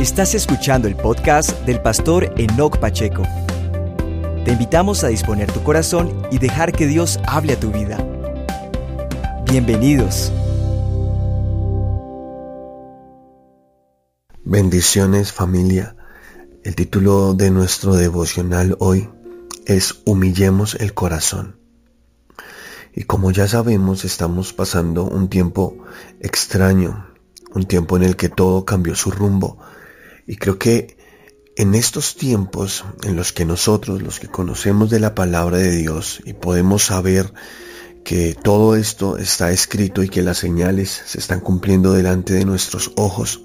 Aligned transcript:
Estás 0.00 0.36
escuchando 0.36 0.86
el 0.86 0.94
podcast 0.94 1.50
del 1.66 1.82
pastor 1.82 2.32
Enoch 2.36 2.78
Pacheco. 2.78 3.24
Te 4.44 4.52
invitamos 4.52 5.02
a 5.02 5.08
disponer 5.08 5.50
tu 5.50 5.64
corazón 5.64 6.22
y 6.30 6.38
dejar 6.38 6.70
que 6.70 6.86
Dios 6.86 7.18
hable 7.26 7.54
a 7.54 7.58
tu 7.58 7.72
vida. 7.72 7.98
Bienvenidos. 9.50 10.32
Bendiciones 14.44 15.32
familia. 15.32 15.96
El 16.62 16.76
título 16.76 17.34
de 17.34 17.50
nuestro 17.50 17.96
devocional 17.96 18.76
hoy 18.78 19.10
es 19.66 20.02
Humillemos 20.04 20.76
el 20.76 20.94
corazón. 20.94 21.58
Y 22.94 23.02
como 23.02 23.32
ya 23.32 23.48
sabemos, 23.48 24.04
estamos 24.04 24.52
pasando 24.52 25.02
un 25.02 25.28
tiempo 25.28 25.76
extraño, 26.20 27.08
un 27.52 27.64
tiempo 27.64 27.96
en 27.96 28.04
el 28.04 28.14
que 28.14 28.28
todo 28.28 28.64
cambió 28.64 28.94
su 28.94 29.10
rumbo 29.10 29.58
y 30.28 30.36
creo 30.36 30.58
que 30.58 30.96
en 31.56 31.74
estos 31.74 32.14
tiempos 32.14 32.84
en 33.02 33.16
los 33.16 33.32
que 33.32 33.46
nosotros, 33.46 34.02
los 34.02 34.20
que 34.20 34.28
conocemos 34.28 34.90
de 34.90 35.00
la 35.00 35.14
palabra 35.14 35.56
de 35.56 35.72
Dios 35.72 36.20
y 36.24 36.34
podemos 36.34 36.84
saber 36.84 37.32
que 38.04 38.36
todo 38.40 38.76
esto 38.76 39.16
está 39.16 39.50
escrito 39.50 40.02
y 40.02 40.08
que 40.08 40.22
las 40.22 40.38
señales 40.38 41.02
se 41.06 41.18
están 41.18 41.40
cumpliendo 41.40 41.94
delante 41.94 42.34
de 42.34 42.44
nuestros 42.44 42.92
ojos, 42.96 43.42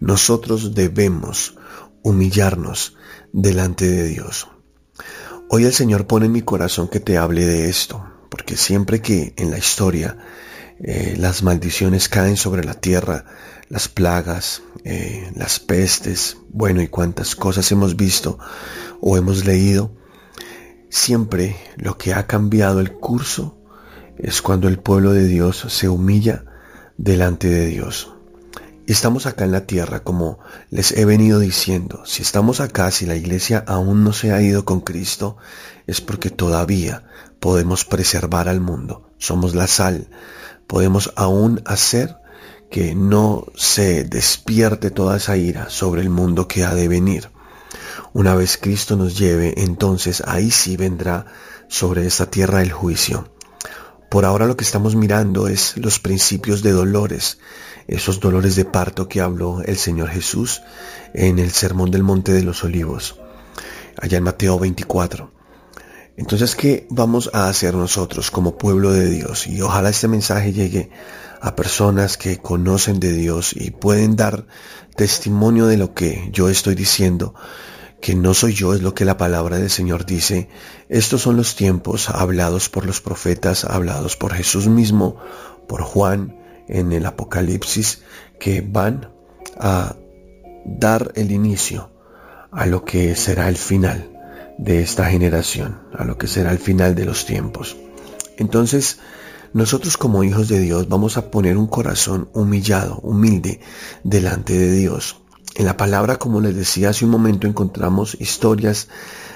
nosotros 0.00 0.74
debemos 0.74 1.56
humillarnos 2.02 2.96
delante 3.32 3.88
de 3.88 4.08
Dios. 4.08 4.48
Hoy 5.48 5.64
el 5.64 5.72
Señor 5.72 6.06
pone 6.06 6.26
en 6.26 6.32
mi 6.32 6.42
corazón 6.42 6.88
que 6.88 7.00
te 7.00 7.16
hable 7.16 7.46
de 7.46 7.70
esto, 7.70 8.04
porque 8.28 8.56
siempre 8.56 9.00
que 9.00 9.34
en 9.36 9.50
la 9.52 9.58
historia 9.58 10.18
eh, 10.80 11.14
las 11.16 11.44
maldiciones 11.44 12.08
caen 12.08 12.36
sobre 12.36 12.64
la 12.64 12.74
tierra, 12.74 13.24
las 13.68 13.88
plagas, 13.88 14.62
eh, 14.84 15.30
las 15.36 15.60
pestes, 15.60 16.36
bueno, 16.50 16.82
y 16.82 16.88
cuántas 16.88 17.36
cosas 17.36 17.70
hemos 17.72 17.96
visto 17.96 18.38
o 19.00 19.16
hemos 19.16 19.44
leído, 19.44 19.92
siempre 20.88 21.56
lo 21.76 21.98
que 21.98 22.14
ha 22.14 22.26
cambiado 22.26 22.80
el 22.80 22.92
curso 22.92 23.58
es 24.18 24.42
cuando 24.42 24.68
el 24.68 24.78
pueblo 24.78 25.12
de 25.12 25.26
Dios 25.26 25.66
se 25.68 25.88
humilla 25.88 26.44
delante 26.96 27.48
de 27.48 27.66
Dios. 27.66 28.12
Estamos 28.86 29.26
acá 29.26 29.44
en 29.44 29.52
la 29.52 29.66
tierra, 29.66 30.00
como 30.00 30.40
les 30.70 30.92
he 30.92 31.04
venido 31.04 31.38
diciendo, 31.38 32.02
si 32.04 32.22
estamos 32.22 32.60
acá, 32.60 32.90
si 32.90 33.06
la 33.06 33.14
iglesia 33.14 33.64
aún 33.66 34.02
no 34.02 34.12
se 34.12 34.32
ha 34.32 34.42
ido 34.42 34.64
con 34.64 34.80
Cristo, 34.80 35.36
es 35.86 36.00
porque 36.00 36.30
todavía 36.30 37.04
podemos 37.38 37.84
preservar 37.84 38.48
al 38.48 38.60
mundo. 38.60 39.08
Somos 39.18 39.54
la 39.54 39.68
sal, 39.68 40.08
podemos 40.66 41.12
aún 41.16 41.62
hacer 41.64 42.16
que 42.72 42.94
no 42.94 43.46
se 43.54 44.02
despierte 44.02 44.90
toda 44.90 45.18
esa 45.18 45.36
ira 45.36 45.68
sobre 45.68 46.00
el 46.00 46.08
mundo 46.08 46.48
que 46.48 46.64
ha 46.64 46.74
de 46.74 46.88
venir. 46.88 47.28
Una 48.14 48.34
vez 48.34 48.56
Cristo 48.56 48.96
nos 48.96 49.18
lleve, 49.18 49.52
entonces 49.58 50.22
ahí 50.26 50.50
sí 50.50 50.78
vendrá 50.78 51.26
sobre 51.68 52.06
esta 52.06 52.30
tierra 52.30 52.62
el 52.62 52.72
juicio. 52.72 53.28
Por 54.10 54.24
ahora 54.24 54.46
lo 54.46 54.56
que 54.56 54.64
estamos 54.64 54.96
mirando 54.96 55.48
es 55.48 55.76
los 55.76 56.00
principios 56.00 56.62
de 56.62 56.72
dolores, 56.72 57.38
esos 57.88 58.20
dolores 58.20 58.56
de 58.56 58.64
parto 58.64 59.06
que 59.06 59.20
habló 59.20 59.60
el 59.62 59.76
Señor 59.76 60.08
Jesús 60.08 60.62
en 61.12 61.38
el 61.38 61.50
Sermón 61.50 61.90
del 61.90 62.02
Monte 62.02 62.32
de 62.32 62.42
los 62.42 62.64
Olivos, 62.64 63.20
allá 64.00 64.16
en 64.16 64.24
Mateo 64.24 64.58
24. 64.58 65.30
Entonces, 66.16 66.54
¿qué 66.56 66.86
vamos 66.88 67.28
a 67.34 67.48
hacer 67.48 67.74
nosotros 67.74 68.30
como 68.30 68.56
pueblo 68.56 68.92
de 68.92 69.10
Dios? 69.10 69.46
Y 69.46 69.60
ojalá 69.60 69.90
este 69.90 70.08
mensaje 70.08 70.52
llegue 70.52 70.90
a 71.42 71.56
personas 71.56 72.16
que 72.16 72.38
conocen 72.38 73.00
de 73.00 73.12
Dios 73.12 73.52
y 73.52 73.72
pueden 73.72 74.14
dar 74.14 74.46
testimonio 74.94 75.66
de 75.66 75.76
lo 75.76 75.92
que 75.92 76.30
yo 76.32 76.48
estoy 76.48 76.76
diciendo, 76.76 77.34
que 78.00 78.14
no 78.14 78.32
soy 78.32 78.54
yo, 78.54 78.74
es 78.74 78.80
lo 78.80 78.94
que 78.94 79.04
la 79.04 79.16
palabra 79.16 79.58
del 79.58 79.68
Señor 79.68 80.06
dice. 80.06 80.48
Estos 80.88 81.22
son 81.22 81.36
los 81.36 81.56
tiempos 81.56 82.10
hablados 82.10 82.68
por 82.68 82.86
los 82.86 83.00
profetas, 83.00 83.64
hablados 83.64 84.16
por 84.16 84.32
Jesús 84.32 84.68
mismo, 84.68 85.16
por 85.66 85.82
Juan 85.82 86.38
en 86.68 86.92
el 86.92 87.04
Apocalipsis, 87.06 88.02
que 88.38 88.60
van 88.60 89.10
a 89.58 89.96
dar 90.64 91.10
el 91.16 91.32
inicio 91.32 91.90
a 92.52 92.66
lo 92.66 92.84
que 92.84 93.16
será 93.16 93.48
el 93.48 93.56
final 93.56 94.12
de 94.58 94.80
esta 94.80 95.06
generación, 95.06 95.80
a 95.92 96.04
lo 96.04 96.18
que 96.18 96.28
será 96.28 96.52
el 96.52 96.60
final 96.60 96.94
de 96.94 97.04
los 97.04 97.26
tiempos. 97.26 97.76
Entonces, 98.36 99.00
nosotros 99.54 99.96
como 99.96 100.24
hijos 100.24 100.48
de 100.48 100.60
Dios 100.60 100.88
vamos 100.88 101.16
a 101.16 101.30
poner 101.30 101.56
un 101.58 101.66
corazón 101.66 102.30
humillado, 102.32 103.00
humilde, 103.02 103.60
delante 104.02 104.56
de 104.56 104.72
Dios. 104.72 105.20
En 105.54 105.66
la 105.66 105.76
palabra, 105.76 106.18
como 106.18 106.40
les 106.40 106.56
decía 106.56 106.90
hace 106.90 107.04
un 107.04 107.10
momento, 107.10 107.46
encontramos 107.46 108.16
historias 108.18 108.88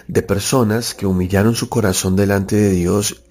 de 0.08 0.22
personas 0.22 0.94
que 0.94 1.06
humillaron 1.06 1.54
su 1.54 1.68
corazón 1.68 2.16
delante 2.16 2.56
de 2.56 2.70
Dios 2.70 3.22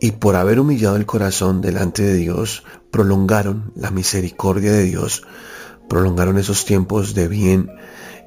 y 0.00 0.12
por 0.12 0.36
haber 0.36 0.58
humillado 0.58 0.96
el 0.96 1.04
corazón 1.04 1.60
delante 1.60 2.02
de 2.02 2.14
Dios, 2.14 2.64
prolongaron 2.90 3.72
la 3.74 3.90
misericordia 3.90 4.72
de 4.72 4.84
Dios, 4.84 5.22
prolongaron 5.88 6.38
esos 6.38 6.64
tiempos 6.64 7.14
de 7.14 7.28
bien 7.28 7.70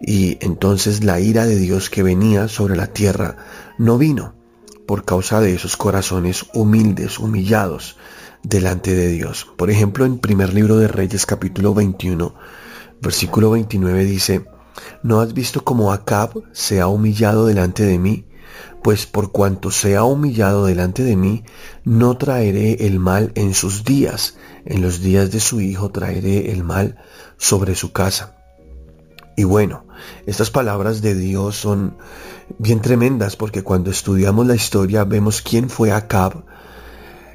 y 0.01 0.37
entonces 0.41 1.03
la 1.03 1.19
ira 1.19 1.45
de 1.45 1.57
Dios 1.57 1.89
que 1.89 2.03
venía 2.03 2.47
sobre 2.47 2.75
la 2.75 2.87
tierra 2.87 3.37
no 3.77 3.97
vino 3.97 4.38
por 4.89 5.05
causa 5.05 5.39
de 5.39 5.53
esos 5.53 5.77
corazones 5.77 6.47
humildes, 6.51 7.19
humillados 7.19 7.95
delante 8.41 8.95
de 8.95 9.09
Dios. 9.09 9.45
Por 9.55 9.69
ejemplo, 9.69 10.03
en 10.03 10.17
primer 10.17 10.51
libro 10.51 10.77
de 10.77 10.87
Reyes 10.87 11.27
capítulo 11.27 11.75
21, 11.75 12.33
versículo 12.99 13.51
29 13.51 14.03
dice, 14.05 14.45
¿no 15.03 15.21
has 15.21 15.35
visto 15.35 15.63
cómo 15.63 15.93
Acab 15.93 16.41
se 16.53 16.81
ha 16.81 16.87
humillado 16.87 17.45
delante 17.45 17.83
de 17.83 17.99
mí? 17.99 18.25
Pues 18.81 19.05
por 19.05 19.31
cuanto 19.31 19.69
se 19.69 19.95
ha 19.95 20.03
humillado 20.03 20.65
delante 20.65 21.03
de 21.03 21.15
mí, 21.15 21.43
no 21.83 22.17
traeré 22.17 22.87
el 22.87 22.97
mal 22.97 23.31
en 23.35 23.53
sus 23.53 23.83
días, 23.83 24.37
en 24.65 24.81
los 24.81 25.01
días 25.01 25.29
de 25.29 25.39
su 25.39 25.61
hijo 25.61 25.91
traeré 25.91 26.51
el 26.51 26.63
mal 26.63 26.97
sobre 27.37 27.75
su 27.75 27.91
casa. 27.91 28.38
Y 29.39 29.45
bueno, 29.45 29.85
estas 30.25 30.51
palabras 30.51 31.01
de 31.01 31.15
Dios 31.15 31.55
son 31.55 31.95
bien 32.57 32.81
tremendas 32.81 33.37
porque 33.37 33.63
cuando 33.63 33.89
estudiamos 33.89 34.45
la 34.45 34.55
historia 34.55 35.05
vemos 35.05 35.41
quién 35.41 35.69
fue 35.69 35.93
Acab. 35.93 36.43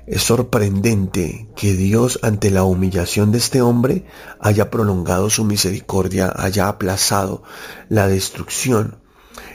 Es 0.06 0.22
sorprendente 0.22 1.48
que 1.56 1.72
Dios 1.72 2.18
ante 2.20 2.50
la 2.50 2.64
humillación 2.64 3.32
de 3.32 3.38
este 3.38 3.62
hombre 3.62 4.04
haya 4.38 4.70
prolongado 4.70 5.30
su 5.30 5.46
misericordia, 5.46 6.30
haya 6.36 6.68
aplazado 6.68 7.42
la 7.88 8.06
destrucción. 8.06 8.98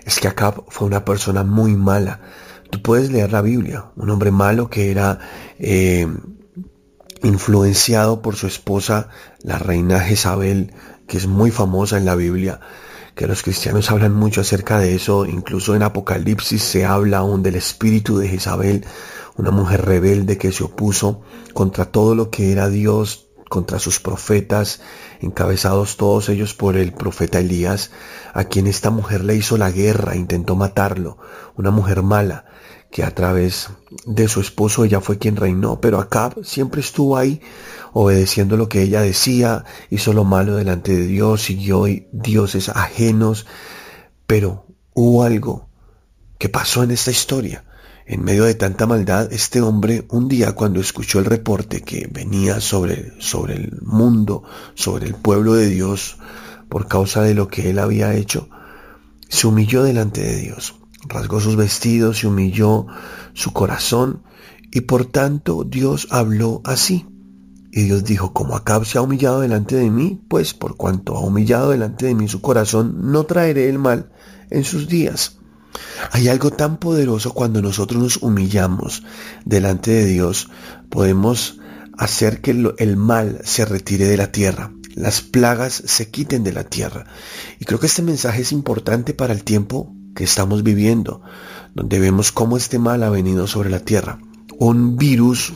Es 0.03 0.19
que 0.19 0.27
Acab 0.27 0.63
fue 0.69 0.87
una 0.87 1.05
persona 1.05 1.43
muy 1.43 1.75
mala. 1.75 2.21
Tú 2.71 2.81
puedes 2.81 3.11
leer 3.11 3.31
la 3.31 3.43
Biblia, 3.43 3.91
un 3.95 4.09
hombre 4.09 4.31
malo 4.31 4.71
que 4.71 4.89
era 4.89 5.19
eh, 5.59 6.07
influenciado 7.21 8.23
por 8.23 8.35
su 8.35 8.47
esposa, 8.47 9.09
la 9.43 9.59
reina 9.59 9.99
Jezabel, 9.99 10.73
que 11.09 11.17
es 11.17 11.27
muy 11.27 11.51
famosa 11.51 11.97
en 11.97 12.05
la 12.05 12.15
Biblia, 12.15 12.61
que 13.15 13.27
los 13.27 13.43
cristianos 13.43 13.91
hablan 13.91 14.13
mucho 14.13 14.39
acerca 14.39 14.79
de 14.79 14.95
eso, 14.95 15.25
incluso 15.25 15.75
en 15.75 15.83
Apocalipsis 15.83 16.63
se 16.63 16.85
habla 16.85 17.17
aún 17.17 17.43
del 17.43 17.55
espíritu 17.55 18.17
de 18.19 18.29
Jezabel, 18.29 18.85
una 19.35 19.51
mujer 19.51 19.83
rebelde 19.83 20.37
que 20.37 20.53
se 20.53 20.63
opuso 20.63 21.21
contra 21.53 21.85
todo 21.85 22.15
lo 22.15 22.29
que 22.29 22.53
era 22.53 22.69
Dios, 22.69 23.27
contra 23.49 23.79
sus 23.79 23.99
profetas, 23.99 24.81
encabezados 25.19 25.97
todos 25.97 26.29
ellos 26.29 26.53
por 26.53 26.77
el 26.77 26.93
profeta 26.93 27.39
Elías, 27.39 27.91
a 28.33 28.43
quien 28.45 28.67
esta 28.67 28.91
mujer 28.91 29.25
le 29.25 29.35
hizo 29.35 29.57
la 29.57 29.71
guerra, 29.71 30.15
intentó 30.15 30.55
matarlo, 30.55 31.17
una 31.57 31.71
mujer 31.71 32.03
mala, 32.03 32.45
que 32.91 33.03
a 33.03 33.13
través 33.13 33.69
de 34.05 34.27
su 34.27 34.41
esposo 34.41 34.83
ella 34.83 35.01
fue 35.01 35.17
quien 35.17 35.35
reinó, 35.35 35.79
pero 35.79 35.99
Acab 35.99 36.43
siempre 36.43 36.81
estuvo 36.81 37.17
ahí 37.17 37.41
obedeciendo 37.93 38.57
lo 38.57 38.69
que 38.69 38.81
ella 38.81 39.01
decía, 39.01 39.63
hizo 39.89 40.13
lo 40.13 40.23
malo 40.23 40.55
delante 40.55 40.95
de 40.95 41.05
Dios, 41.05 41.43
siguió 41.43 41.85
dioses 42.11 42.69
ajenos, 42.69 43.45
pero 44.27 44.65
hubo 44.93 45.23
algo 45.23 45.69
que 46.37 46.49
pasó 46.49 46.83
en 46.83 46.91
esta 46.91 47.11
historia. 47.11 47.65
En 48.05 48.23
medio 48.23 48.45
de 48.45 48.55
tanta 48.55 48.87
maldad, 48.87 49.31
este 49.31 49.61
hombre 49.61 50.05
un 50.09 50.27
día 50.27 50.53
cuando 50.53 50.79
escuchó 50.79 51.19
el 51.19 51.25
reporte 51.25 51.81
que 51.81 52.07
venía 52.11 52.59
sobre, 52.59 53.13
sobre 53.21 53.53
el 53.53 53.79
mundo, 53.83 54.43
sobre 54.73 55.05
el 55.05 55.13
pueblo 55.13 55.53
de 55.53 55.67
Dios, 55.67 56.17
por 56.69 56.87
causa 56.87 57.21
de 57.21 57.35
lo 57.35 57.47
que 57.47 57.69
él 57.69 57.77
había 57.77 58.15
hecho, 58.15 58.49
se 59.27 59.45
humilló 59.45 59.83
delante 59.83 60.21
de 60.21 60.37
Dios 60.37 60.78
rasgó 61.07 61.39
sus 61.39 61.55
vestidos 61.55 62.23
y 62.23 62.27
humilló 62.27 62.87
su 63.33 63.53
corazón, 63.53 64.23
y 64.71 64.81
por 64.81 65.05
tanto 65.05 65.63
Dios 65.63 66.07
habló 66.11 66.61
así. 66.65 67.05
Y 67.71 67.83
Dios 67.83 68.03
dijo, 68.03 68.33
como 68.33 68.55
Acab 68.55 68.85
se 68.85 68.97
ha 68.97 69.01
humillado 69.01 69.41
delante 69.41 69.75
de 69.75 69.89
mí, 69.91 70.21
pues 70.27 70.53
por 70.53 70.75
cuanto 70.75 71.15
ha 71.15 71.21
humillado 71.21 71.69
delante 71.69 72.07
de 72.07 72.15
mí 72.15 72.27
su 72.27 72.41
corazón, 72.41 73.11
no 73.11 73.25
traeré 73.25 73.69
el 73.69 73.77
mal 73.77 74.11
en 74.49 74.63
sus 74.63 74.87
días. 74.87 75.37
Hay 76.11 76.27
algo 76.27 76.49
tan 76.51 76.77
poderoso 76.77 77.33
cuando 77.33 77.61
nosotros 77.61 78.01
nos 78.01 78.17
humillamos 78.17 79.03
delante 79.45 79.91
de 79.91 80.05
Dios, 80.05 80.49
podemos 80.89 81.59
hacer 81.97 82.41
que 82.41 82.51
el 82.51 82.97
mal 82.97 83.41
se 83.43 83.65
retire 83.65 84.05
de 84.05 84.17
la 84.17 84.31
tierra. 84.31 84.71
las 84.95 85.21
plagas 85.21 85.81
se 85.85 86.09
quiten 86.09 86.43
de 86.43 86.51
la 86.51 86.65
tierra. 86.65 87.05
Y 87.59 87.65
creo 87.65 87.79
que 87.79 87.85
este 87.85 88.01
mensaje 88.01 88.41
es 88.41 88.51
importante 88.51 89.13
para 89.13 89.33
el 89.33 89.43
tiempo 89.43 89.95
que 90.19 90.25
estamos 90.25 90.63
viviendo, 90.63 91.21
donde 91.73 91.97
vemos 91.97 92.33
cómo 92.33 92.57
este 92.57 92.77
mal 92.77 93.03
ha 93.03 93.09
venido 93.09 93.47
sobre 93.47 93.69
la 93.69 93.79
tierra. 93.79 94.19
Un 94.57 94.97
virus, 94.97 95.53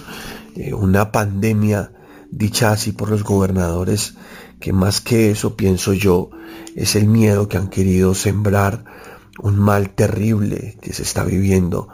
eh, 0.55 0.73
una 0.73 1.11
pandemia 1.11 1.91
dicha 2.31 2.71
así 2.71 2.93
por 2.93 3.09
los 3.09 3.25
gobernadores, 3.25 4.15
que 4.61 4.71
más 4.71 5.01
que 5.01 5.31
eso 5.31 5.57
pienso 5.57 5.91
yo, 5.91 6.29
es 6.77 6.95
el 6.95 7.07
miedo 7.07 7.49
que 7.49 7.57
han 7.57 7.67
querido 7.67 8.15
sembrar, 8.15 8.85
un 9.37 9.59
mal 9.59 9.89
terrible 9.89 10.77
que 10.81 10.93
se 10.93 11.03
está 11.03 11.25
viviendo, 11.25 11.89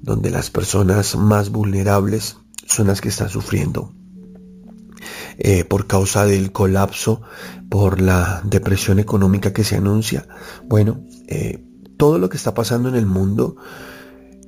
donde 0.00 0.30
las 0.30 0.48
personas 0.48 1.16
más 1.16 1.50
vulnerables 1.50 2.38
son 2.66 2.86
las 2.86 3.02
que 3.02 3.10
están 3.10 3.28
sufriendo. 3.28 3.92
Eh, 5.36 5.64
por 5.64 5.86
causa 5.86 6.24
del 6.24 6.50
colapso, 6.50 7.20
por 7.68 8.00
la 8.00 8.40
depresión 8.42 9.00
económica 9.00 9.52
que 9.52 9.64
se 9.64 9.76
anuncia. 9.76 10.26
Bueno, 10.66 11.04
eh, 11.28 11.62
todo 11.96 12.18
lo 12.18 12.28
que 12.28 12.36
está 12.36 12.54
pasando 12.54 12.88
en 12.88 12.94
el 12.94 13.06
mundo 13.06 13.56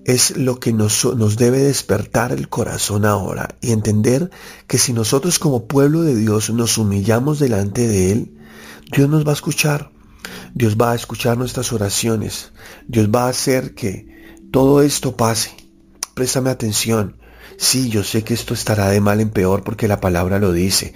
es 0.04 0.36
lo 0.36 0.58
que 0.58 0.72
nos, 0.72 1.04
nos, 1.16 1.36
debe 1.36 1.58
despertar 1.58 2.32
el 2.32 2.48
corazón 2.48 3.04
ahora 3.04 3.56
y 3.60 3.72
entender 3.72 4.30
que 4.66 4.78
si 4.78 4.94
nosotros 4.94 5.38
como 5.38 5.66
pueblo 5.66 6.00
de 6.00 6.16
Dios 6.16 6.48
nos 6.50 6.78
humillamos 6.78 7.38
delante 7.38 7.86
de 7.86 8.12
Él, 8.12 8.38
Dios 8.90 9.08
nos 9.10 9.26
va 9.26 9.30
a 9.30 9.34
escuchar. 9.34 9.90
Dios 10.54 10.76
va 10.80 10.92
a 10.92 10.94
escuchar 10.94 11.36
nuestras 11.36 11.72
oraciones. 11.72 12.52
Dios 12.86 13.08
va 13.14 13.24
a 13.24 13.28
hacer 13.28 13.74
que 13.74 14.08
todo 14.50 14.80
esto 14.80 15.16
pase. 15.16 15.54
Préstame 16.14 16.50
atención. 16.50 17.16
Sí, 17.58 17.90
yo 17.90 18.02
sé 18.02 18.24
que 18.24 18.34
esto 18.34 18.54
estará 18.54 18.88
de 18.88 19.00
mal 19.00 19.20
en 19.20 19.30
peor 19.30 19.62
porque 19.62 19.88
la 19.88 20.00
palabra 20.00 20.38
lo 20.38 20.52
dice. 20.52 20.94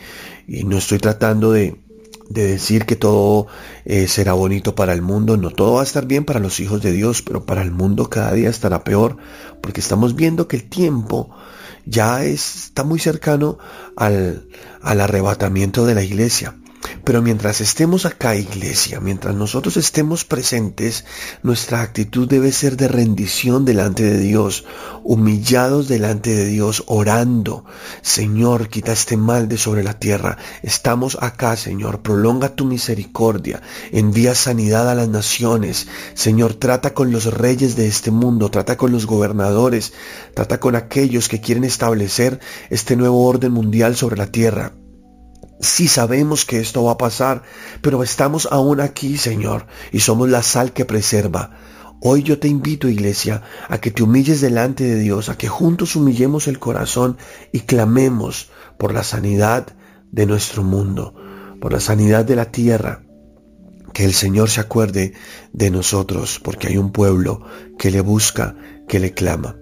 Y 0.49 0.65
no 0.65 0.79
estoy 0.79 0.99
tratando 0.99 1.53
de, 1.53 1.81
decir 2.29 2.87
que 2.87 2.97
todo 2.97 3.47
eh, 3.85 4.07
será 4.09 4.33
bonito 4.33 4.75
para 4.75 4.93
el 4.93 5.03
mundo. 5.03 5.37
No, 5.37 5.51
todo 5.51 5.75
va 5.75 5.81
a 5.81 5.85
estar 5.85 6.07
bien 6.07 6.25
para 6.25 6.41
los 6.41 6.61
hijos 6.61 6.83
de 6.83 6.93
Dios, 6.93 7.23
pero 7.23 7.45
para 7.45 7.63
el 7.63 7.71
mundo 7.71 8.09
cada 8.09 8.33
día 8.33 8.49
estará 8.49 8.85
peor 8.85 9.17
porque 9.61 9.81
estamos 9.81 10.15
viendo 10.15 10.49
que 10.49 10.57
el 10.57 10.69
tiempo 10.69 11.31
ya 11.85 12.25
está 12.25 12.85
muy 12.85 12.99
cercano 12.99 13.59
al, 13.97 14.49
al 14.83 15.01
arrebatamiento 15.01 15.85
de 15.87 15.95
la 15.95 16.03
iglesia. 16.03 16.57
Pero 17.05 17.21
mientras 17.21 17.61
estemos 17.61 18.07
acá, 18.07 18.37
iglesia, 18.37 19.01
mientras 19.01 19.35
nosotros 19.35 19.77
estemos 19.77 20.25
presentes, 20.25 21.05
nuestra 21.43 21.83
actitud 21.83 22.29
debe 22.29 22.53
ser 22.53 22.77
de 22.77 22.89
rendición 22.89 23.65
delante 23.65 24.05
de 24.05 24.19
Dios, 24.19 24.65
humillados 25.03 25.89
delante 25.89 26.35
de 26.35 26.47
Dios, 26.47 26.85
orando. 26.87 27.65
Señor, 28.03 28.69
quita 28.69 28.93
este 28.93 29.17
mal 29.17 29.49
de 29.49 29.59
sobre 29.59 29.83
la 29.83 29.99
tierra. 29.99 30.39
Estamos 30.63 31.19
acá, 31.21 31.57
Señor, 31.57 32.03
prolonga 32.03 32.55
tu 32.55 32.65
misericordia, 32.65 33.63
envía 33.91 34.35
sanidad 34.35 34.89
a 34.89 34.95
las 34.95 35.09
naciones. 35.09 35.89
Señor, 36.15 36.55
trata 36.55 36.95
con 36.95 37.11
los 37.11 37.33
reyes 37.33 37.77
de 37.77 37.89
este 37.89 38.11
mundo, 38.11 38.51
trata 38.51 38.77
con 38.77 38.93
los 38.93 39.07
gobernadores, 39.07 39.93
trata 40.35 40.61
con 40.61 40.77
aquellos 40.77 41.29
que 41.29 41.41
quieren 41.41 41.65
establecer 41.65 42.41
este 42.71 42.97
nuevo 42.97 43.27
orden 43.27 43.53
mundial 43.53 43.97
sobre 43.97 44.17
la 44.17 44.27
tierra. 44.27 44.73
Sí 45.63 45.87
sabemos 45.87 46.45
que 46.45 46.59
esto 46.59 46.83
va 46.83 46.93
a 46.93 46.99
pasar, 46.99 47.45
pero 47.83 48.03
estamos 48.03 48.49
aún 48.51 48.81
aquí, 48.81 49.17
Señor, 49.17 49.67
y 49.93 50.01
somos 50.01 50.29
la 50.29 50.43
sal 50.43 50.73
que 50.73 50.85
preserva. 50.85 51.57
Hoy 52.01 52.25
yo 52.25 52.41
te 52.41 52.49
invito, 52.49 52.89
iglesia, 52.89 53.43
a 53.69 53.79
que 53.79 53.93
te 53.93 54.03
humilles 54.03 54.41
delante 54.41 54.83
de 54.83 54.99
Dios, 54.99 55.29
a 55.29 55.39
que 55.39 55.47
juntos 55.47 55.95
humillemos 55.95 56.49
el 56.49 56.59
corazón 56.59 57.17
y 57.53 57.61
clamemos 57.61 58.51
por 58.77 58.93
la 58.93 59.05
sanidad 59.05 59.69
de 60.11 60.27
nuestro 60.27 60.65
mundo, 60.65 61.15
por 61.61 61.73
la 61.73 61.79
sanidad 61.79 62.25
de 62.25 62.35
la 62.35 62.51
tierra. 62.51 63.05
Que 63.95 64.05
el 64.05 64.15
Señor 64.15 64.51
se 64.51 64.63
acuerde 64.63 65.13
de 65.53 65.71
nosotros, 65.71 66.41
porque 66.43 66.67
hay 66.67 66.77
un 66.77 66.91
pueblo 66.91 67.47
que 67.79 67.93
le 67.93 68.01
busca, 68.01 68.57
que 68.89 68.99
le 68.99 69.15
clama. 69.15 69.55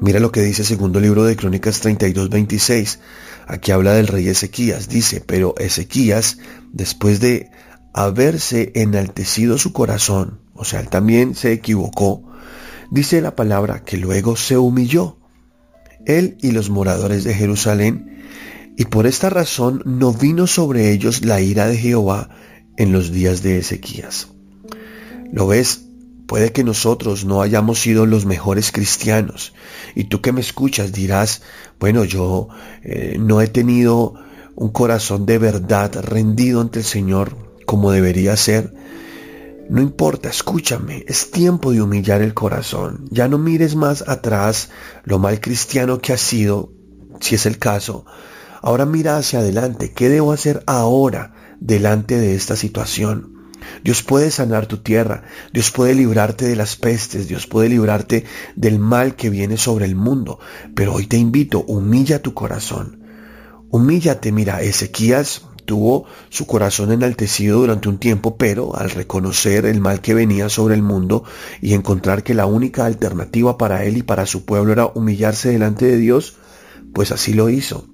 Mira 0.00 0.18
lo 0.18 0.32
que 0.32 0.42
dice 0.42 0.62
el 0.62 0.68
segundo 0.68 0.98
libro 0.98 1.22
de 1.22 1.36
Crónicas 1.36 1.78
32, 1.78 2.30
26. 2.30 2.98
Aquí 3.46 3.72
habla 3.72 3.94
del 3.94 4.06
rey 4.06 4.28
Ezequías. 4.28 4.88
Dice, 4.88 5.20
pero 5.20 5.54
Ezequías, 5.58 6.38
después 6.72 7.20
de 7.20 7.50
haberse 7.92 8.72
enaltecido 8.74 9.58
su 9.58 9.72
corazón, 9.72 10.40
o 10.54 10.64
sea, 10.64 10.80
él 10.80 10.88
también 10.88 11.34
se 11.34 11.52
equivocó, 11.52 12.24
dice 12.90 13.20
la 13.20 13.36
palabra 13.36 13.84
que 13.84 13.96
luego 13.96 14.36
se 14.36 14.58
humilló, 14.58 15.18
él 16.06 16.36
y 16.42 16.50
los 16.50 16.70
moradores 16.70 17.24
de 17.24 17.34
Jerusalén, 17.34 18.22
y 18.76 18.86
por 18.86 19.06
esta 19.06 19.30
razón 19.30 19.82
no 19.84 20.12
vino 20.12 20.46
sobre 20.46 20.90
ellos 20.90 21.24
la 21.24 21.40
ira 21.40 21.68
de 21.68 21.76
Jehová 21.76 22.30
en 22.76 22.92
los 22.92 23.12
días 23.12 23.42
de 23.42 23.58
Ezequías. 23.58 24.28
¿Lo 25.32 25.46
ves? 25.46 25.82
Puede 26.26 26.52
que 26.52 26.64
nosotros 26.64 27.24
no 27.24 27.42
hayamos 27.42 27.80
sido 27.80 28.06
los 28.06 28.24
mejores 28.24 28.72
cristianos. 28.72 29.52
Y 29.94 30.04
tú 30.04 30.20
que 30.20 30.32
me 30.32 30.40
escuchas 30.40 30.92
dirás, 30.92 31.42
bueno, 31.78 32.04
yo 32.04 32.48
eh, 32.82 33.16
no 33.18 33.40
he 33.40 33.48
tenido 33.48 34.14
un 34.56 34.70
corazón 34.70 35.26
de 35.26 35.38
verdad 35.38 35.92
rendido 36.02 36.60
ante 36.60 36.78
el 36.78 36.84
Señor 36.84 37.36
como 37.66 37.90
debería 37.90 38.36
ser. 38.36 38.74
No 39.68 39.80
importa, 39.80 40.28
escúchame, 40.28 41.04
es 41.08 41.30
tiempo 41.30 41.72
de 41.72 41.82
humillar 41.82 42.22
el 42.22 42.34
corazón. 42.34 43.06
Ya 43.10 43.28
no 43.28 43.38
mires 43.38 43.76
más 43.76 44.06
atrás 44.06 44.70
lo 45.04 45.18
mal 45.18 45.40
cristiano 45.40 45.98
que 45.98 46.12
has 46.12 46.20
sido, 46.20 46.72
si 47.20 47.34
es 47.34 47.46
el 47.46 47.58
caso. 47.58 48.04
Ahora 48.60 48.86
mira 48.86 49.16
hacia 49.16 49.40
adelante, 49.40 49.92
¿qué 49.92 50.08
debo 50.08 50.32
hacer 50.32 50.62
ahora 50.66 51.34
delante 51.60 52.18
de 52.18 52.34
esta 52.34 52.56
situación? 52.56 53.33
Dios 53.82 54.02
puede 54.02 54.30
sanar 54.30 54.66
tu 54.66 54.78
tierra, 54.78 55.24
Dios 55.52 55.70
puede 55.70 55.94
librarte 55.94 56.46
de 56.46 56.56
las 56.56 56.76
pestes, 56.76 57.28
Dios 57.28 57.46
puede 57.46 57.68
librarte 57.68 58.24
del 58.56 58.78
mal 58.78 59.16
que 59.16 59.30
viene 59.30 59.56
sobre 59.56 59.84
el 59.84 59.96
mundo. 59.96 60.38
Pero 60.74 60.94
hoy 60.94 61.06
te 61.06 61.16
invito, 61.16 61.64
humilla 61.66 62.22
tu 62.22 62.34
corazón. 62.34 63.00
Humíllate, 63.70 64.30
mira, 64.32 64.62
Ezequías 64.62 65.42
tuvo 65.64 66.04
su 66.28 66.46
corazón 66.46 66.92
enaltecido 66.92 67.60
durante 67.60 67.88
un 67.88 67.98
tiempo, 67.98 68.36
pero 68.36 68.76
al 68.76 68.90
reconocer 68.90 69.66
el 69.66 69.80
mal 69.80 70.00
que 70.00 70.14
venía 70.14 70.48
sobre 70.48 70.74
el 70.74 70.82
mundo 70.82 71.24
y 71.60 71.74
encontrar 71.74 72.22
que 72.22 72.34
la 72.34 72.46
única 72.46 72.86
alternativa 72.86 73.58
para 73.58 73.84
él 73.84 73.96
y 73.96 74.02
para 74.02 74.26
su 74.26 74.44
pueblo 74.44 74.72
era 74.72 74.86
humillarse 74.86 75.50
delante 75.50 75.86
de 75.86 75.96
Dios, 75.96 76.36
pues 76.92 77.12
así 77.12 77.34
lo 77.34 77.48
hizo. 77.48 77.86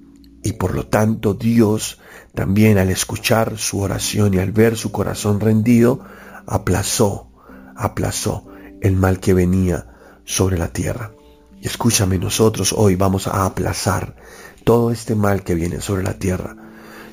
Y 0.43 0.53
por 0.53 0.73
lo 0.73 0.87
tanto 0.87 1.33
Dios 1.33 1.99
también 2.33 2.77
al 2.77 2.89
escuchar 2.89 3.57
su 3.57 3.79
oración 3.79 4.33
y 4.33 4.39
al 4.39 4.51
ver 4.51 4.77
su 4.77 4.91
corazón 4.91 5.39
rendido, 5.39 5.99
aplazó, 6.47 7.29
aplazó 7.75 8.47
el 8.81 8.95
mal 8.95 9.19
que 9.19 9.33
venía 9.33 9.87
sobre 10.25 10.57
la 10.57 10.69
tierra. 10.69 11.11
Y 11.61 11.67
escúchame, 11.67 12.17
nosotros 12.17 12.73
hoy 12.73 12.95
vamos 12.95 13.27
a 13.27 13.45
aplazar 13.45 14.15
todo 14.63 14.91
este 14.91 15.15
mal 15.15 15.43
que 15.43 15.55
viene 15.55 15.81
sobre 15.81 16.03
la 16.03 16.13
tierra. 16.13 16.55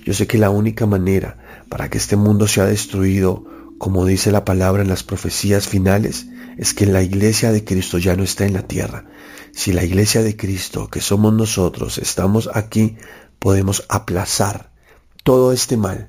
Yo 0.05 0.15
sé 0.15 0.27
que 0.27 0.39
la 0.39 0.51
única 0.51 0.87
manera 0.87 1.65
para 1.69 1.91
que 1.91 1.99
este 1.99 2.17
mundo 2.17 2.49
sea 2.49 2.65
destruido, 2.65 3.45
como 3.79 4.07
dice 4.07 4.33
la 4.33 4.45
palabra 4.45 4.83
en 4.83 4.89
las 4.89 5.03
profecías 5.03 5.69
finales, 5.69 6.27
es 6.59 6.75
que 6.75 6.87
la 6.87 7.03
iglesia 7.03 7.53
de 7.53 7.65
Cristo 7.65 7.99
ya 7.99 8.17
no 8.17 8.25
está 8.25 8.45
en 8.45 8.53
la 8.53 8.67
tierra. 8.67 9.07
Si 9.53 9.73
la 9.73 9.85
iglesia 9.85 10.23
de 10.23 10.37
Cristo, 10.37 10.89
que 10.89 11.01
somos 11.01 11.33
nosotros, 11.33 11.99
estamos 11.99 12.51
aquí, 12.53 12.97
podemos 13.39 13.85
aplazar 13.89 14.73
todo 15.23 15.53
este 15.53 15.77
mal 15.77 16.09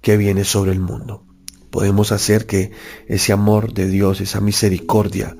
que 0.00 0.16
viene 0.16 0.44
sobre 0.44 0.70
el 0.70 0.78
mundo. 0.78 1.26
Podemos 1.70 2.12
hacer 2.12 2.46
que 2.46 2.70
ese 3.08 3.32
amor 3.32 3.74
de 3.74 3.88
Dios, 3.88 4.20
esa 4.20 4.40
misericordia 4.40 5.36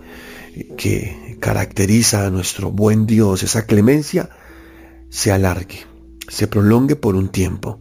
que 0.76 1.38
caracteriza 1.40 2.26
a 2.26 2.30
nuestro 2.30 2.72
buen 2.72 3.06
Dios, 3.06 3.44
esa 3.44 3.64
clemencia, 3.64 4.28
se 5.08 5.30
alargue, 5.30 5.86
se 6.28 6.48
prolongue 6.48 6.96
por 6.96 7.14
un 7.14 7.28
tiempo, 7.28 7.80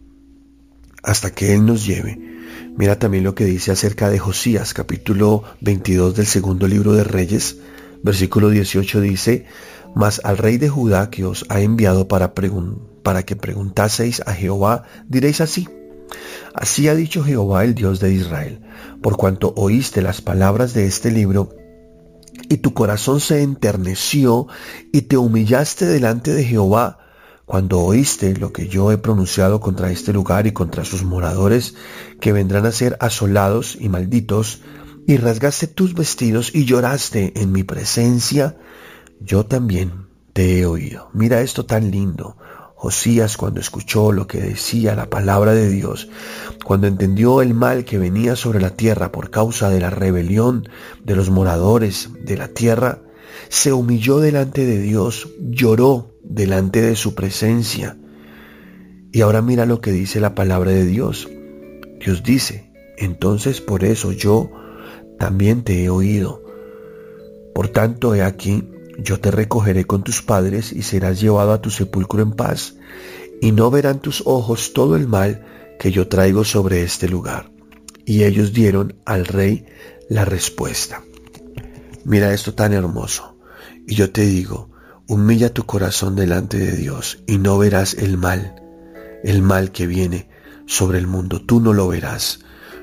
hasta 1.02 1.32
que 1.32 1.54
Él 1.54 1.66
nos 1.66 1.84
lleve. 1.84 2.37
Mira 2.78 2.96
también 2.96 3.24
lo 3.24 3.34
que 3.34 3.44
dice 3.44 3.72
acerca 3.72 4.08
de 4.08 4.20
Josías, 4.20 4.72
capítulo 4.72 5.42
22 5.62 6.14
del 6.14 6.26
segundo 6.26 6.68
libro 6.68 6.92
de 6.92 7.02
Reyes, 7.02 7.56
versículo 8.04 8.50
18 8.50 9.00
dice, 9.00 9.46
Mas 9.96 10.20
al 10.22 10.38
rey 10.38 10.58
de 10.58 10.68
Judá 10.68 11.10
que 11.10 11.24
os 11.24 11.44
ha 11.48 11.60
enviado 11.60 12.06
para 12.06 12.32
que 13.24 13.34
preguntaseis 13.34 14.22
a 14.26 14.32
Jehová, 14.32 14.84
diréis 15.08 15.40
así. 15.40 15.68
Así 16.54 16.86
ha 16.86 16.94
dicho 16.94 17.24
Jehová 17.24 17.64
el 17.64 17.74
Dios 17.74 17.98
de 17.98 18.12
Israel, 18.12 18.60
por 19.02 19.16
cuanto 19.16 19.52
oíste 19.56 20.00
las 20.00 20.20
palabras 20.20 20.72
de 20.72 20.86
este 20.86 21.10
libro, 21.10 21.56
y 22.48 22.58
tu 22.58 22.74
corazón 22.74 23.18
se 23.18 23.42
enterneció, 23.42 24.46
y 24.92 25.02
te 25.02 25.16
humillaste 25.16 25.84
delante 25.84 26.32
de 26.32 26.44
Jehová, 26.44 27.07
cuando 27.48 27.80
oíste 27.80 28.36
lo 28.36 28.52
que 28.52 28.68
yo 28.68 28.92
he 28.92 28.98
pronunciado 28.98 29.58
contra 29.58 29.90
este 29.90 30.12
lugar 30.12 30.46
y 30.46 30.52
contra 30.52 30.84
sus 30.84 31.02
moradores, 31.02 31.74
que 32.20 32.30
vendrán 32.30 32.66
a 32.66 32.72
ser 32.72 32.98
asolados 33.00 33.78
y 33.80 33.88
malditos, 33.88 34.60
y 35.06 35.16
rasgaste 35.16 35.66
tus 35.66 35.94
vestidos 35.94 36.54
y 36.54 36.66
lloraste 36.66 37.32
en 37.40 37.50
mi 37.50 37.64
presencia, 37.64 38.58
yo 39.18 39.46
también 39.46 40.08
te 40.34 40.60
he 40.60 40.66
oído. 40.66 41.08
Mira 41.14 41.40
esto 41.40 41.64
tan 41.64 41.90
lindo. 41.90 42.36
Josías 42.74 43.38
cuando 43.38 43.60
escuchó 43.60 44.12
lo 44.12 44.26
que 44.26 44.42
decía 44.42 44.94
la 44.94 45.08
palabra 45.08 45.54
de 45.54 45.70
Dios, 45.70 46.10
cuando 46.66 46.86
entendió 46.86 47.40
el 47.40 47.54
mal 47.54 47.86
que 47.86 47.96
venía 47.96 48.36
sobre 48.36 48.60
la 48.60 48.76
tierra 48.76 49.10
por 49.10 49.30
causa 49.30 49.70
de 49.70 49.80
la 49.80 49.88
rebelión 49.88 50.68
de 51.02 51.16
los 51.16 51.30
moradores 51.30 52.10
de 52.20 52.36
la 52.36 52.48
tierra, 52.48 52.98
se 53.48 53.72
humilló 53.72 54.18
delante 54.18 54.66
de 54.66 54.78
Dios, 54.80 55.30
lloró 55.40 56.17
delante 56.28 56.82
de 56.82 56.94
su 56.94 57.14
presencia. 57.14 57.96
Y 59.12 59.22
ahora 59.22 59.42
mira 59.42 59.66
lo 59.66 59.80
que 59.80 59.90
dice 59.90 60.20
la 60.20 60.34
palabra 60.34 60.70
de 60.70 60.84
Dios. 60.84 61.28
Dios 61.98 62.22
dice, 62.22 62.70
entonces 62.96 63.60
por 63.60 63.84
eso 63.84 64.12
yo 64.12 64.50
también 65.18 65.64
te 65.64 65.84
he 65.84 65.90
oído. 65.90 66.44
Por 67.54 67.68
tanto, 67.68 68.14
he 68.14 68.22
aquí, 68.22 68.68
yo 68.98 69.18
te 69.18 69.30
recogeré 69.30 69.84
con 69.84 70.04
tus 70.04 70.22
padres 70.22 70.72
y 70.72 70.82
serás 70.82 71.20
llevado 71.20 71.52
a 71.52 71.60
tu 71.60 71.70
sepulcro 71.70 72.22
en 72.22 72.32
paz, 72.32 72.76
y 73.40 73.52
no 73.52 73.70
verán 73.70 74.00
tus 74.00 74.22
ojos 74.26 74.72
todo 74.72 74.96
el 74.96 75.08
mal 75.08 75.44
que 75.78 75.90
yo 75.90 76.08
traigo 76.08 76.44
sobre 76.44 76.82
este 76.82 77.08
lugar. 77.08 77.50
Y 78.04 78.24
ellos 78.24 78.52
dieron 78.52 78.96
al 79.04 79.26
rey 79.26 79.66
la 80.08 80.24
respuesta. 80.24 81.02
Mira 82.04 82.32
esto 82.32 82.54
tan 82.54 82.72
hermoso. 82.72 83.38
Y 83.86 83.94
yo 83.94 84.10
te 84.10 84.22
digo, 84.22 84.70
humilla 85.08 85.54
tu 85.54 85.64
corazón 85.64 86.16
delante 86.16 86.58
de 86.58 86.72
Dios 86.72 87.18
y 87.26 87.38
no 87.38 87.56
verás 87.56 87.94
el 87.94 88.18
mal, 88.18 88.62
el 89.24 89.40
mal 89.40 89.72
que 89.72 89.86
viene 89.86 90.28
sobre 90.66 90.98
el 90.98 91.06
mundo. 91.06 91.40
Tú 91.40 91.60
no 91.60 91.72
lo 91.72 91.88
verás. 91.88 92.40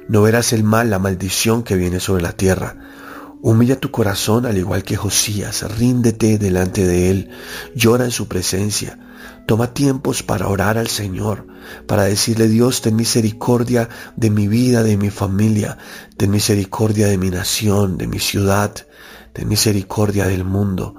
No 0.09 0.23
verás 0.23 0.51
el 0.51 0.63
mal, 0.63 0.89
la 0.89 0.97
maldición 0.97 1.63
que 1.63 1.75
viene 1.75 1.99
sobre 1.99 2.23
la 2.23 2.31
tierra. 2.31 2.77
Humilla 3.41 3.79
tu 3.79 3.91
corazón 3.91 4.47
al 4.47 4.57
igual 4.57 4.81
que 4.81 4.95
Josías, 4.95 5.63
ríndete 5.77 6.39
delante 6.39 6.87
de 6.87 7.11
Él, 7.11 7.29
llora 7.75 8.05
en 8.05 8.11
su 8.11 8.27
presencia. 8.27 8.97
Toma 9.45 9.75
tiempos 9.75 10.23
para 10.23 10.47
orar 10.47 10.79
al 10.79 10.87
Señor, 10.87 11.45
para 11.85 12.05
decirle 12.05 12.47
Dios, 12.47 12.81
ten 12.81 12.95
misericordia 12.95 13.87
de 14.15 14.31
mi 14.31 14.47
vida, 14.47 14.81
de 14.81 14.97
mi 14.97 15.11
familia, 15.11 15.77
ten 16.17 16.31
misericordia 16.31 17.05
de 17.05 17.19
mi 17.19 17.29
nación, 17.29 17.99
de 17.99 18.07
mi 18.07 18.17
ciudad, 18.17 18.73
ten 19.33 19.47
misericordia 19.47 20.25
del 20.25 20.43
mundo. 20.43 20.95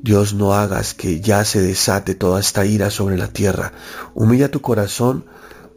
Dios 0.00 0.34
no 0.34 0.54
hagas 0.54 0.94
que 0.94 1.20
ya 1.20 1.44
se 1.44 1.60
desate 1.60 2.14
toda 2.14 2.38
esta 2.40 2.64
ira 2.64 2.90
sobre 2.90 3.18
la 3.18 3.28
tierra. 3.28 3.72
Humilla 4.14 4.50
tu 4.50 4.60
corazón 4.60 5.26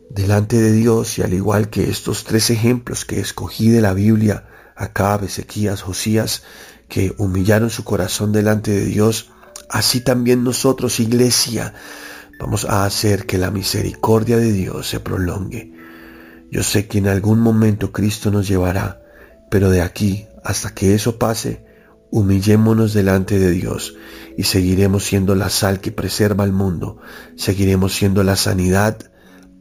delante 0.10 0.62
de 0.62 0.72
Dios 0.72 1.18
y 1.18 1.24
al 1.24 1.34
igual 1.34 1.70
que 1.70 1.90
estos 1.90 2.24
tres 2.24 2.50
ejemplos 2.52 3.04
que 3.04 3.20
escogí 3.20 3.70
de 3.70 3.82
la 3.82 3.94
Biblia, 3.94 4.46
Acab, 4.76 5.24
Ezequías, 5.24 5.82
Josías, 5.82 6.44
que 6.88 7.16
humillaron 7.18 7.70
su 7.70 7.84
corazón 7.84 8.32
delante 8.32 8.72
de 8.72 8.86
Dios, 8.86 9.32
así 9.70 10.02
también 10.02 10.44
nosotros, 10.44 11.00
iglesia, 11.00 11.74
vamos 12.40 12.66
a 12.66 12.86
hacer 12.86 13.26
que 13.26 13.38
la 13.38 13.50
misericordia 13.50 14.38
de 14.38 14.52
Dios 14.52 14.88
se 14.88 15.00
prolongue. 15.00 15.74
Yo 16.52 16.64
sé 16.64 16.88
que 16.88 16.98
en 16.98 17.08
algún 17.08 17.40
momento 17.40 17.92
Cristo 17.92 18.30
nos 18.30 18.48
llevará, 18.48 19.02
pero 19.50 19.70
de 19.70 19.82
aquí 19.82 20.28
hasta 20.44 20.74
que 20.74 20.94
eso 20.94 21.18
pase, 21.18 21.71
humillémonos 22.12 22.94
delante 22.94 23.40
de 23.40 23.52
Dios 23.52 23.96
y 24.38 24.44
seguiremos 24.44 25.04
siendo 25.04 25.36
la 25.36 25.50
sal 25.50 25.82
que 25.82 25.92
preserva 25.92 26.44
el 26.44 26.52
mundo, 26.52 27.00
seguiremos 27.36 27.94
siendo 27.94 28.24
la 28.24 28.36
sanidad 28.36 29.12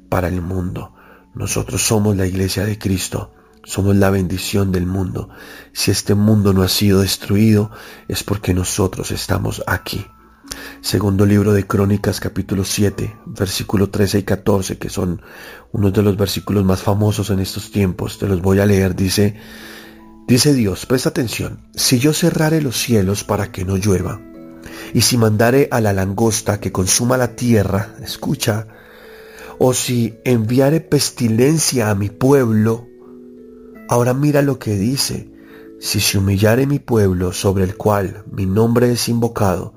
para 0.09 0.29
el 0.29 0.43
mundo. 0.43 0.95
Nosotros 1.35 1.83
somos 1.83 2.17
la 2.17 2.27
iglesia 2.27 2.65
de 2.65 2.79
Cristo 2.79 3.33
somos 3.65 3.95
la 3.97 4.11
bendición 4.11 4.73
del 4.73 4.87
mundo. 4.87 5.29
Si 5.73 5.91
este 5.91 6.15
mundo 6.15 6.53
no 6.53 6.63
ha 6.63 6.69
sido 6.69 7.03
destruido, 7.03 7.71
es 8.09 8.25
porque 8.25 8.55
nosotros 8.55 9.11
estamos 9.11 9.63
aquí. 9.67 10.07
Segundo 10.81 11.27
libro 11.27 11.53
de 11.53 11.67
Crónicas 11.67 12.21
capítulo 12.21 12.65
7, 12.65 13.19
versículo 13.27 13.91
13 13.91 14.21
y 14.21 14.23
14, 14.23 14.79
que 14.79 14.89
son 14.89 15.23
unos 15.73 15.93
de 15.93 16.03
los 16.03 16.17
versículos 16.17 16.65
más 16.65 16.83
famosos 16.83 17.31
en 17.31 17.39
estos 17.39 17.71
tiempos. 17.71 18.19
Te 18.19 18.27
los 18.27 18.41
voy 18.41 18.61
a 18.61 18.67
leer. 18.67 18.97
Dice, 18.97 19.37
dice 20.35 20.55
Dios, 20.55 20.87
presta 20.87 21.11
atención, 21.11 21.61
si 21.75 21.99
yo 21.99 22.13
cerrare 22.13 22.63
los 22.63 22.77
cielos 22.77 23.25
para 23.25 23.53
que 23.53 23.65
no 23.65 23.77
llueva, 23.77 24.21
y 24.95 25.03
si 25.03 25.17
mandare 25.17 25.69
a 25.71 25.81
la 25.81 25.93
langosta 25.93 26.61
que 26.61 26.73
consuma 26.73 27.17
la 27.17 27.37
tierra, 27.37 27.95
escucha, 28.03 28.67
o 29.59 29.75
si 29.75 30.19
enviare 30.25 30.81
pestilencia 30.81 31.91
a 31.91 31.95
mi 31.95 32.09
pueblo, 32.09 32.91
Ahora 33.91 34.15
mira 34.15 34.41
lo 34.41 34.61
que 34.61 34.77
dice. 34.77 35.29
Si 35.81 35.99
se 35.99 36.17
humillare 36.17 36.65
mi 36.65 36.79
pueblo 36.79 37.33
sobre 37.33 37.65
el 37.65 37.77
cual 37.77 38.23
mi 38.31 38.47
nombre 38.47 38.93
es 38.93 39.09
invocado, 39.09 39.75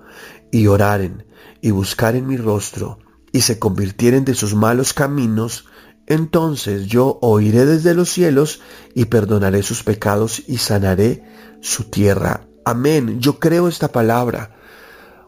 y 0.51 0.67
oraren, 0.67 1.25
y 1.61 1.71
buscaren 1.71 2.27
mi 2.27 2.37
rostro, 2.37 2.99
y 3.31 3.41
se 3.41 3.57
convirtieren 3.57 4.23
de 4.23 4.35
sus 4.35 4.53
malos 4.53 4.93
caminos, 4.93 5.65
entonces 6.07 6.87
yo 6.87 7.19
oiré 7.21 7.65
desde 7.65 7.93
los 7.93 8.09
cielos 8.09 8.61
y 8.93 9.05
perdonaré 9.05 9.63
sus 9.63 9.83
pecados 9.83 10.43
y 10.47 10.57
sanaré 10.57 11.23
su 11.61 11.85
tierra. 11.85 12.47
Amén. 12.65 13.19
Yo 13.19 13.39
creo 13.39 13.67
esta 13.67 13.91
palabra. 13.91 14.55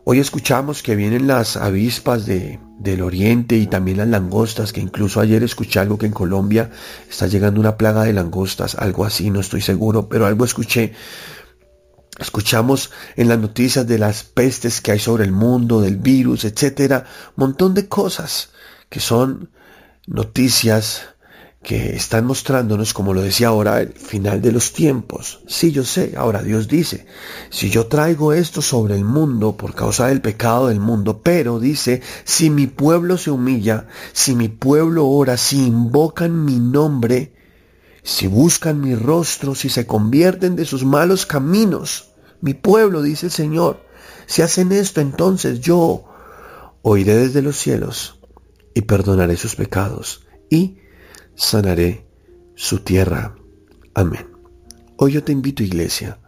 Hoy 0.03 0.20
escuchamos 0.20 0.84
que 0.84 0.96
vienen 0.96 1.27
las 1.27 1.58
avispas 1.58 2.25
de, 2.25 2.60
del 2.77 3.01
oriente 3.01 3.55
y 3.58 3.67
también 3.67 3.98
las 3.98 4.08
langostas, 4.08 4.72
que 4.72 4.82
incluso 4.82 5.20
ayer 5.20 5.41
escuché 5.44 5.79
algo 5.79 5.98
que 5.98 6.05
en 6.05 6.12
Colombia 6.12 6.70
está 7.10 7.27
llegando 7.27 7.60
una 7.60 7.77
plaga 7.77 8.03
de 8.03 8.13
langostas, 8.13 8.75
algo 8.75 9.05
así, 9.05 9.32
no 9.32 9.39
estoy 9.39 9.62
seguro, 9.62 10.08
pero 10.08 10.27
algo 10.27 10.46
escuché. 10.46 10.94
Escuchamos 12.20 12.91
en 13.15 13.29
las 13.29 13.39
noticias 13.39 13.88
de 13.88 13.98
las 13.98 14.24
pestes 14.24 14.79
que 14.79 14.91
hay 14.91 15.00
sobre 15.00 15.25
el 15.25 15.32
mundo, 15.32 15.82
del 15.82 15.98
virus, 15.98 16.46
etcétera, 16.46 17.05
montón 17.36 17.74
de 17.74 17.88
cosas 17.88 18.51
que 18.89 19.00
son 19.00 19.50
noticias 20.08 21.16
que 21.66 21.96
están 21.96 22.26
mostrándonos, 22.26 22.94
como 22.94 23.16
lo 23.16 23.24
decía 23.24 23.48
ahora, 23.48 23.82
el 23.82 23.94
final 23.94 24.40
de 24.40 24.52
los 24.52 24.72
tiempos. 24.72 25.42
Sí, 25.48 25.72
yo 25.72 25.84
sé, 25.84 26.14
ahora 26.16 26.44
Dios 26.44 26.68
dice, 26.68 27.08
si 27.50 27.72
yo 27.72 27.88
traigo 27.88 28.34
esto 28.34 28.62
sobre 28.62 28.96
el 28.96 29.04
mundo 29.04 29.58
por 29.58 29.74
causa 29.74 30.08
del 30.08 30.22
pecado 30.22 30.68
del 30.68 30.80
mundo, 30.80 31.22
pero 31.24 31.60
dice, 31.60 32.04
si 32.24 32.52
mi 32.52 32.68
pueblo 32.68 33.18
se 33.18 33.32
humilla, 33.32 33.88
si 34.14 34.36
mi 34.36 34.48
pueblo 34.48 35.08
ora, 35.08 35.38
si 35.38 35.66
invocan 35.66 36.46
mi 36.46 36.60
nombre, 36.60 37.34
si 38.04 38.28
buscan 38.28 38.80
mi 38.80 38.94
rostro, 38.94 39.56
si 39.56 39.70
se 39.70 39.88
convierten 39.88 40.56
de 40.56 40.66
sus 40.66 40.86
malos 40.86 41.26
caminos, 41.26 42.12
mi 42.42 42.54
pueblo, 42.54 43.02
dice 43.02 43.26
el 43.26 43.32
Señor, 43.32 43.84
si 44.28 44.44
hacen 44.44 44.72
esto, 44.72 45.02
entonces 45.02 45.62
yo 45.62 46.06
oiré 46.84 47.16
desde 47.16 47.42
los 47.42 47.58
cielos 47.58 48.20
y 48.75 48.82
perdonaré 48.82 49.38
sus 49.38 49.55
pecados 49.55 50.27
y 50.50 50.77
sanaré 51.34 52.05
su 52.55 52.82
tierra. 52.82 53.34
Amén. 53.96 54.29
Hoy 54.98 55.13
yo 55.13 55.24
te 55.24 55.32
invito, 55.32 55.63
iglesia, 55.63 56.20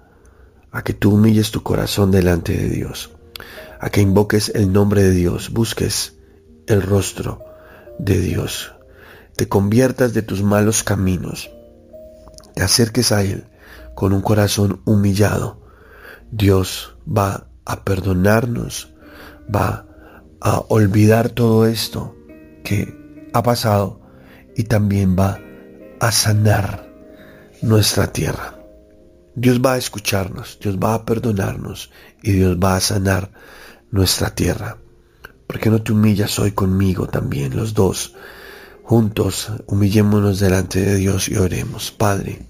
a 0.72 0.82
que 0.84 0.94
tú 0.94 1.14
humilles 1.14 1.52
tu 1.52 1.62
corazón 1.62 2.10
delante 2.10 2.58
de 2.58 2.70
Dios, 2.70 3.12
a 3.80 3.90
que 3.90 4.02
invoques 4.02 4.50
el 4.56 4.72
nombre 4.72 5.04
de 5.04 5.12
Dios, 5.12 5.52
busques 5.52 6.18
el 6.68 6.82
rostro 6.82 7.44
de 8.00 8.18
Dios, 8.20 8.74
te 9.36 9.50
conviertas 9.50 10.14
de 10.14 10.22
tus 10.22 10.42
malos 10.42 10.84
caminos, 10.84 11.52
te 12.56 12.64
acerques 12.64 13.12
a 13.12 13.24
Él 13.24 13.46
con 13.94 14.14
un 14.14 14.22
corazón 14.22 14.82
humillado. 14.86 15.62
Dios 16.32 16.96
va 17.06 17.50
a 17.66 17.84
perdonarnos, 17.84 18.94
va 19.54 19.86
a 20.40 20.60
olvidar 20.70 21.30
todo 21.30 21.66
esto 21.66 22.17
que 22.68 23.30
ha 23.32 23.42
pasado 23.44 24.02
y 24.54 24.64
también 24.64 25.16
va 25.18 25.40
a 26.02 26.12
sanar 26.12 26.92
nuestra 27.62 28.12
tierra. 28.12 28.60
Dios 29.36 29.62
va 29.66 29.74
a 29.74 29.78
escucharnos, 29.78 30.60
Dios 30.62 30.78
va 30.78 30.94
a 30.94 31.06
perdonarnos 31.06 31.92
y 32.22 32.34
Dios 32.34 32.58
va 32.58 32.76
a 32.76 32.82
sanar 32.82 33.32
nuestra 33.90 34.36
tierra. 34.36 34.80
¿Por 35.48 35.60
qué 35.60 35.70
no 35.70 35.82
te 35.82 35.94
humillas 35.94 36.40
hoy 36.40 36.52
conmigo 36.52 37.08
también, 37.08 37.56
los 37.56 37.74
dos? 37.74 38.16
Juntos 38.84 39.50
humillémonos 39.68 40.42
delante 40.42 40.82
de 40.82 40.96
Dios 40.96 41.30
y 41.30 41.38
oremos. 41.38 41.92
Padre, 41.92 42.42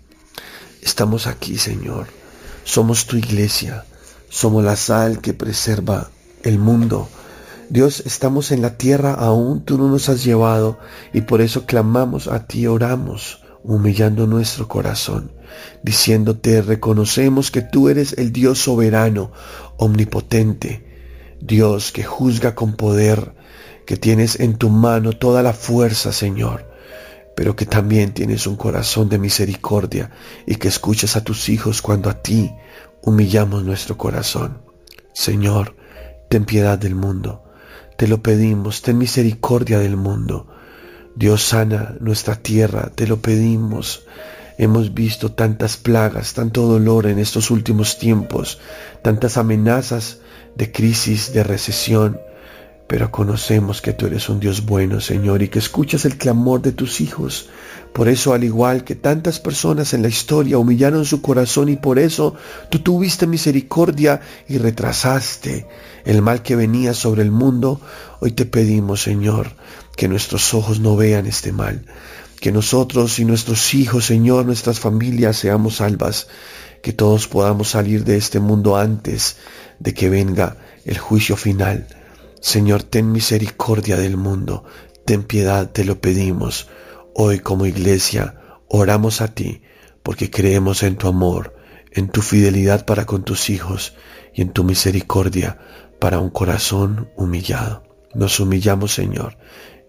estamos 0.82 1.28
aquí, 1.28 1.60
Señor. 1.60 2.08
Somos 2.64 3.06
tu 3.06 3.18
iglesia. 3.18 3.86
Somos 4.30 4.64
la 4.64 4.78
sal 4.78 5.22
que 5.22 5.36
preserva 5.36 6.10
el 6.42 6.58
mundo. 6.58 7.08
Dios, 7.70 8.02
estamos 8.06 8.54
en 8.54 8.62
la 8.62 8.78
tierra 8.78 9.14
aún, 9.14 9.66
tú 9.66 9.78
no 9.78 9.90
nos 9.90 10.08
has 10.08 10.24
llevado 10.24 10.80
y 11.12 11.22
por 11.22 11.42
eso 11.42 11.66
clamamos 11.66 12.30
a 12.30 12.48
ti, 12.48 12.66
oramos, 12.66 13.44
humillando 13.62 14.26
nuestro 14.26 14.70
corazón, 14.70 15.34
diciéndote, 15.84 16.62
reconocemos 16.62 17.52
que 17.52 17.62
tú 17.62 17.90
eres 17.90 18.14
el 18.14 18.32
Dios 18.32 18.60
soberano, 18.60 19.34
omnipotente, 19.76 21.36
Dios 21.42 21.92
que 21.92 22.06
juzga 22.06 22.56
con 22.56 22.78
poder, 22.78 23.34
que 23.86 23.98
tienes 23.98 24.40
en 24.40 24.56
tu 24.56 24.70
mano 24.70 25.12
toda 25.12 25.44
la 25.44 25.52
fuerza, 25.52 26.14
Señor, 26.14 26.72
pero 27.36 27.58
que 27.58 27.66
también 27.66 28.14
tienes 28.14 28.48
un 28.48 28.56
corazón 28.56 29.10
de 29.10 29.20
misericordia 29.20 30.12
y 30.46 30.56
que 30.56 30.70
escuchas 30.70 31.18
a 31.18 31.24
tus 31.26 31.50
hijos 31.50 31.82
cuando 31.82 32.10
a 32.10 32.22
ti 32.22 32.50
humillamos 33.02 33.66
nuestro 33.66 33.98
corazón. 33.98 34.62
Señor, 35.12 35.76
ten 36.30 36.46
piedad 36.46 36.78
del 36.78 36.96
mundo 36.96 37.44
te 37.98 38.08
lo 38.08 38.22
pedimos, 38.22 38.84
ten 38.84 38.98
misericordia 38.98 39.80
del 39.80 39.98
mundo. 39.98 40.48
Dios 41.16 41.42
sana 41.42 41.96
nuestra 42.00 42.36
tierra, 42.36 42.92
te 42.94 43.08
lo 43.08 43.18
pedimos. 43.18 44.06
Hemos 44.60 44.94
visto 44.94 45.32
tantas 45.32 45.78
plagas, 45.78 46.34
tanto 46.34 46.68
dolor 46.68 47.08
en 47.08 47.18
estos 47.18 47.50
últimos 47.52 47.98
tiempos, 47.98 48.60
tantas 49.02 49.38
amenazas 49.38 50.20
de 50.56 50.72
crisis, 50.72 51.34
de 51.34 51.44
recesión, 51.44 52.20
pero 52.88 53.12
conocemos 53.12 53.82
que 53.82 53.92
tú 53.92 54.08
eres 54.08 54.30
un 54.30 54.40
Dios 54.40 54.66
bueno, 54.66 55.02
Señor, 55.02 55.42
y 55.42 55.50
que 55.50 55.60
escuchas 55.60 56.06
el 56.06 56.18
clamor 56.18 56.62
de 56.62 56.72
tus 56.72 57.02
hijos. 57.02 57.50
Por 57.94 58.08
eso, 58.08 58.34
al 58.34 58.46
igual 58.46 58.86
que 58.86 58.96
tantas 58.96 59.40
personas 59.40 59.94
en 59.94 60.02
la 60.02 60.08
historia 60.08 60.58
humillaron 60.58 61.04
su 61.04 61.22
corazón 61.22 61.68
y 61.68 61.76
por 61.76 62.00
eso 62.00 62.36
tú 62.70 62.80
tuviste 62.80 63.28
misericordia 63.28 64.22
y 64.48 64.58
retrasaste 64.58 65.68
el 66.06 66.22
mal 66.22 66.42
que 66.44 66.56
venía 66.56 66.94
sobre 66.94 67.24
el 67.24 67.32
mundo, 67.32 67.82
hoy 68.22 68.32
te 68.32 68.46
pedimos, 68.46 69.02
Señor, 69.02 69.52
que 69.98 70.08
nuestros 70.08 70.54
ojos 70.54 70.80
no 70.80 70.96
vean 70.96 71.26
este 71.26 71.52
mal, 71.52 71.86
que 72.40 72.54
nosotros 72.54 73.20
y 73.20 73.26
nuestros 73.26 73.74
hijos, 73.74 74.06
Señor, 74.06 74.46
nuestras 74.46 74.80
familias 74.80 75.38
seamos 75.38 75.78
salvas, 75.78 76.28
que 76.82 76.94
todos 76.94 77.28
podamos 77.28 77.70
salir 77.70 78.06
de 78.06 78.16
este 78.16 78.40
mundo 78.40 78.78
antes 78.78 79.36
de 79.80 79.94
que 79.94 80.10
venga 80.10 80.56
el 80.86 80.98
juicio 80.98 81.36
final 81.36 81.88
Señor, 82.42 82.84
ten 82.84 83.12
misericordia 83.12 83.98
del 83.98 84.18
mundo, 84.18 84.64
ten 85.06 85.24
piedad, 85.24 85.72
te 85.72 85.84
lo 85.84 86.00
pedimos. 86.00 86.68
Hoy 87.14 87.40
como 87.40 87.66
iglesia 87.66 88.40
oramos 88.68 89.22
a 89.22 89.34
ti 89.34 89.62
porque 90.04 90.30
creemos 90.30 90.84
en 90.84 90.96
tu 90.96 91.08
amor, 91.08 91.56
en 91.92 92.10
tu 92.10 92.22
fidelidad 92.22 92.86
para 92.86 93.06
con 93.06 93.24
tus 93.24 93.50
hijos 93.50 93.94
y 94.34 94.42
en 94.42 94.54
tu 94.54 94.64
misericordia 94.64 95.60
para 96.00 96.20
un 96.20 96.30
corazón 96.30 97.10
humillado. 97.16 97.84
Nos 98.14 98.40
humillamos, 98.40 98.94
Señor, 98.94 99.38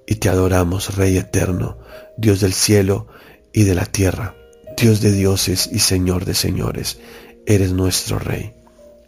y 0.06 0.16
te 0.16 0.28
adoramos, 0.28 0.96
Rey 0.96 1.16
eterno, 1.18 1.78
Dios 2.16 2.40
del 2.40 2.52
cielo 2.52 3.08
y 3.52 3.64
de 3.64 3.74
la 3.74 3.84
tierra, 3.84 4.34
Dios 4.76 5.00
de 5.00 5.12
dioses 5.12 5.68
y 5.70 5.80
Señor 5.80 6.24
de 6.24 6.34
señores. 6.34 6.98
Eres 7.46 7.72
nuestro 7.72 8.18
Rey. 8.18 8.54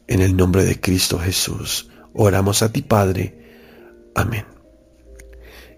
En 0.07 0.21
el 0.21 0.37
nombre 0.37 0.65
de 0.65 0.81
Cristo 0.81 1.19
Jesús. 1.19 1.89
Oramos 2.15 2.63
a 2.63 2.73
ti, 2.73 2.83
Padre. 2.83 3.37
Amén. 4.15 4.45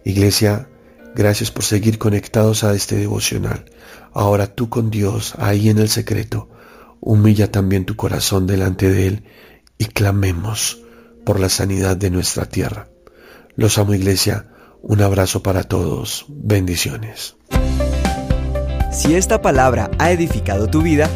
Iglesia, 0.04 0.68
gracias 1.14 1.50
por 1.50 1.64
seguir 1.64 1.98
conectados 1.98 2.64
a 2.64 2.74
este 2.74 2.96
devocional. 2.96 3.64
Ahora 4.12 4.48
tú 4.48 4.68
con 4.68 4.90
Dios, 4.90 5.34
ahí 5.38 5.68
en 5.68 5.78
el 5.78 5.88
secreto, 5.88 6.48
humilla 7.00 7.50
también 7.50 7.84
tu 7.84 7.96
corazón 7.96 8.46
delante 8.46 8.90
de 8.90 9.06
Él 9.06 9.24
y 9.78 9.86
clamemos 9.86 10.82
por 11.24 11.38
la 11.38 11.48
sanidad 11.48 11.96
de 11.96 12.10
nuestra 12.10 12.46
tierra. 12.46 12.88
Los 13.54 13.78
amo, 13.78 13.94
Iglesia. 13.94 14.48
Un 14.82 15.00
abrazo 15.00 15.42
para 15.42 15.62
todos. 15.62 16.26
Bendiciones. 16.28 17.36
Si 18.90 19.14
esta 19.14 19.40
palabra 19.40 19.90
ha 19.98 20.10
edificado 20.10 20.66
tu 20.66 20.82
vida, 20.82 21.08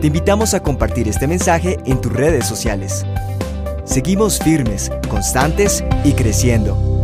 te 0.00 0.06
invitamos 0.06 0.54
a 0.54 0.62
compartir 0.62 1.08
este 1.08 1.26
mensaje 1.26 1.78
en 1.84 2.00
tus 2.00 2.12
redes 2.12 2.46
sociales 2.46 3.04
Seguimos 3.88 4.38
firmes, 4.38 4.92
constantes 5.08 5.82
y 6.04 6.12
creciendo. 6.12 6.97